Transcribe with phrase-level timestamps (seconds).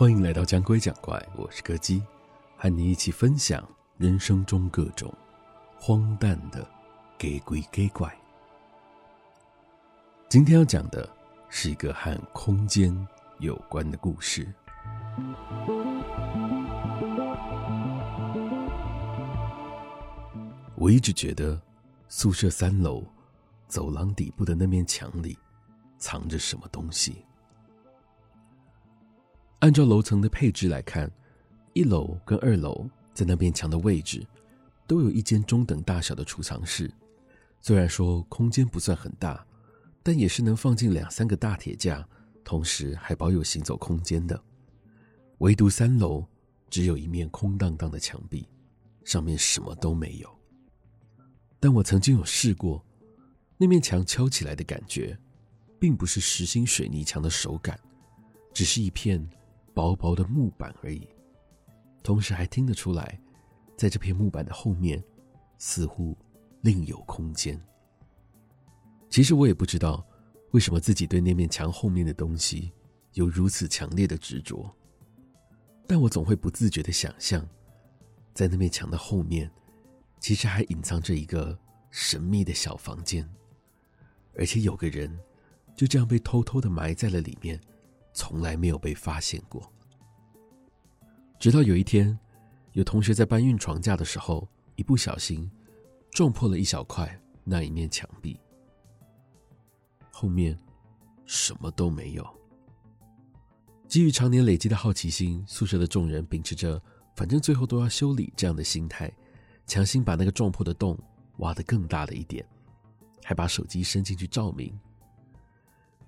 [0.00, 2.02] 欢迎来到讲鬼讲怪，我是柯基，
[2.56, 3.62] 和你一起分享
[3.98, 5.12] 人生中各种
[5.78, 6.66] 荒诞的
[7.18, 8.10] 给鬼给怪。
[10.26, 11.06] 今天要讲的
[11.50, 12.96] 是一个和空间
[13.40, 14.50] 有关的故事。
[20.76, 21.60] 我一直觉得
[22.08, 23.04] 宿舍三楼
[23.68, 25.36] 走廊底部的那面墙里
[25.98, 27.22] 藏着什么东西。
[29.60, 31.10] 按照楼层的配置来看，
[31.74, 34.26] 一楼跟二楼在那边墙的位置，
[34.86, 36.90] 都有一间中等大小的储藏室。
[37.60, 39.46] 虽然说空间不算很大，
[40.02, 42.06] 但也是能放进两三个大铁架，
[42.42, 44.42] 同时还保有行走空间的。
[45.38, 46.26] 唯独三楼
[46.70, 48.48] 只有一面空荡荡的墙壁，
[49.04, 50.38] 上面什么都没有。
[51.58, 52.82] 但我曾经有试过，
[53.58, 55.18] 那面墙敲起来的感觉，
[55.78, 57.78] 并不是实心水泥墙的手感，
[58.54, 59.22] 只是一片。
[59.74, 61.08] 薄薄的木板而已，
[62.02, 63.20] 同时还听得出来，
[63.76, 65.02] 在这片木板的后面，
[65.58, 66.16] 似乎
[66.62, 67.60] 另有空间。
[69.08, 70.06] 其实我也不知道，
[70.52, 72.72] 为什么自己对那面墙后面的东西
[73.14, 74.70] 有如此强烈的执着，
[75.86, 77.46] 但我总会不自觉地想象，
[78.34, 79.50] 在那面墙的后面，
[80.18, 81.58] 其实还隐藏着一个
[81.90, 83.28] 神秘的小房间，
[84.36, 85.18] 而且有个人
[85.74, 87.60] 就这样被偷偷地埋在了里面。
[88.12, 89.72] 从来没有被发现过。
[91.38, 92.18] 直到有一天，
[92.72, 95.50] 有同学在搬运床架的时候，一不小心
[96.10, 98.38] 撞破了一小块那一面墙壁，
[100.10, 100.58] 后面
[101.24, 102.26] 什么都没有。
[103.88, 106.80] 基于常年累积的好奇心，宿舍的众人秉持着
[107.16, 109.10] “反正最后都要修理”这样的心态，
[109.66, 110.98] 强行把那个撞破的洞
[111.38, 112.46] 挖得更大了一点，
[113.24, 114.78] 还把手机伸进去照明。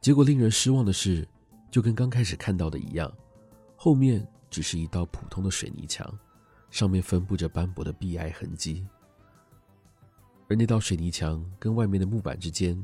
[0.00, 1.26] 结果令人失望的是。
[1.74, 3.12] 就跟刚开始看到的一样，
[3.74, 6.16] 后面只是一道普通的水泥墙，
[6.70, 8.86] 上面分布着斑驳的壁癌痕迹，
[10.48, 12.80] 而那道水泥墙跟外面的木板之间，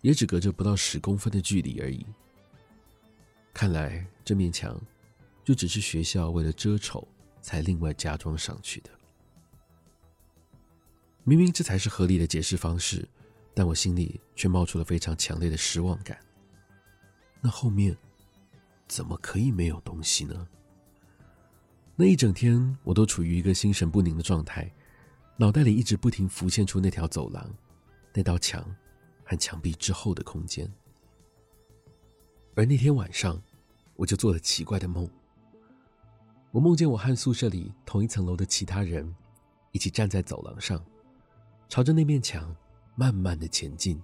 [0.00, 2.04] 也只隔着不到十公分的距离而已。
[3.54, 4.76] 看来这面墙，
[5.44, 7.06] 就只是学校为了遮丑
[7.40, 8.90] 才另外加装上去的。
[11.22, 13.08] 明明这才是合理的解释方式，
[13.54, 16.18] 但我心里却冒出了非常强烈的失望感。
[17.40, 17.96] 那后面，
[18.92, 20.46] 怎么可以没有东西呢？
[21.96, 24.70] 那一整天，我都处于一个心神不宁的状态，
[25.38, 27.50] 脑袋里一直不停浮现出那条走廊、
[28.12, 28.62] 那道墙
[29.24, 30.70] 和墙壁之后的空间。
[32.54, 33.40] 而那天晚上，
[33.96, 35.08] 我就做了奇怪的梦。
[36.50, 39.10] 我梦见我和宿舍里同一层楼的其他人
[39.70, 40.84] 一起站在走廊上，
[41.66, 42.54] 朝着那面墙
[42.94, 43.98] 慢慢的前进。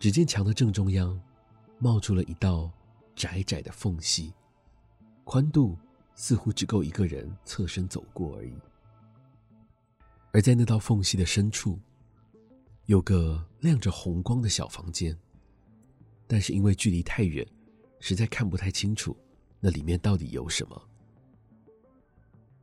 [0.00, 1.16] 只见墙的正中央
[1.78, 2.68] 冒出了一道。
[3.16, 4.32] 窄窄的缝隙，
[5.24, 5.76] 宽度
[6.14, 8.52] 似乎只够一个人侧身走过而已。
[10.32, 11.80] 而在那道缝隙的深处，
[12.84, 15.18] 有个亮着红光的小房间，
[16.26, 17.44] 但是因为距离太远，
[18.00, 19.16] 实在看不太清楚
[19.60, 20.88] 那里面到底有什么。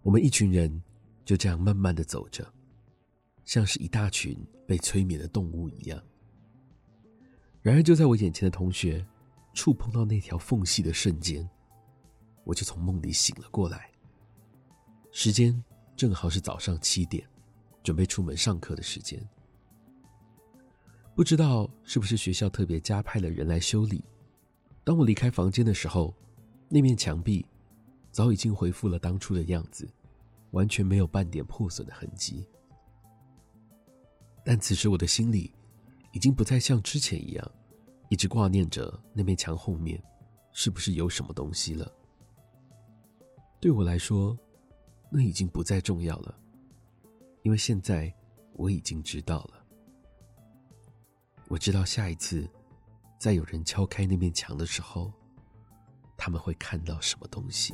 [0.03, 0.83] 我们一群人
[1.25, 2.47] 就这样慢慢的走着，
[3.43, 4.37] 像是一大群
[4.67, 5.99] 被催眠的动物一样。
[7.63, 9.03] 然而，就在我眼前的同学。
[9.53, 11.47] 触碰到那条缝隙的瞬间，
[12.43, 13.89] 我就从梦里醒了过来。
[15.11, 15.63] 时间
[15.95, 17.27] 正好是早上七点，
[17.83, 19.23] 准备出门上课的时间。
[21.15, 24.03] 不知道是不是学校特别加派了人来修理。
[24.83, 26.13] 当我离开房间的时候，
[26.67, 27.45] 那面墙壁
[28.11, 29.87] 早已经恢复了当初的样子，
[30.51, 32.47] 完全没有半点破损的痕迹。
[34.43, 35.53] 但此时我的心里
[36.11, 37.51] 已经不再像之前一样。
[38.13, 39.99] 一直挂念着那面墙后面，
[40.51, 41.91] 是不是有什么东西了？
[43.59, 44.37] 对我来说，
[45.09, 46.37] 那已经不再重要了，
[47.41, 48.13] 因为现在
[48.53, 49.65] 我已经知道了。
[51.47, 52.47] 我知道下一次
[53.17, 55.11] 再有人敲开那面墙的时候，
[56.15, 57.73] 他们会看到什么东西。